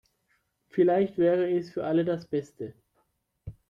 [0.69, 2.73] Vielleicht wäre es für alle das Beste.